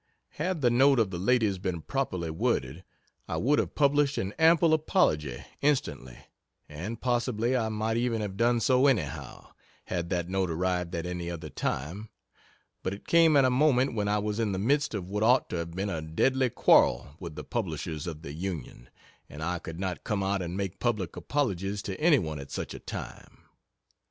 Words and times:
Had 0.39 0.61
the 0.61 0.71
note 0.71 0.97
of 0.97 1.11
the 1.11 1.19
ladies 1.19 1.59
been 1.59 1.81
properly 1.83 2.31
worded, 2.31 2.83
I 3.27 3.37
would 3.37 3.59
have 3.59 3.75
published 3.75 4.17
an 4.17 4.33
ample 4.39 4.73
apology 4.73 5.45
instantly 5.61 6.17
and 6.67 6.99
possibly 6.99 7.55
I 7.55 7.69
might 7.69 7.97
even 7.97 8.19
have 8.21 8.35
done 8.35 8.61
so 8.61 8.87
anyhow, 8.87 9.49
had 9.85 10.09
that 10.09 10.27
note 10.27 10.49
arrived 10.49 10.95
at 10.95 11.05
any 11.05 11.29
other 11.29 11.49
time 11.51 12.09
but 12.81 12.95
it 12.95 13.05
came 13.05 13.37
at 13.37 13.45
a 13.45 13.51
moment 13.51 13.93
when 13.93 14.07
I 14.07 14.17
was 14.17 14.39
in 14.39 14.53
the 14.53 14.57
midst 14.57 14.95
of 14.95 15.07
what 15.07 15.21
ought 15.21 15.51
to 15.51 15.57
have 15.57 15.75
been 15.75 15.91
a 15.91 16.01
deadly 16.01 16.49
quarrel 16.49 17.15
with 17.19 17.35
the 17.35 17.43
publishers 17.43 18.07
of 18.07 18.23
the 18.23 18.33
Union, 18.33 18.89
and 19.29 19.43
I 19.43 19.59
could 19.59 19.79
not 19.79 20.03
come 20.03 20.23
out 20.23 20.41
and 20.41 20.57
make 20.57 20.79
public 20.79 21.15
apologies 21.15 21.83
to 21.83 22.01
any 22.01 22.17
one 22.17 22.39
at 22.39 22.49
such 22.49 22.73
a 22.73 22.79
time. 22.79 23.43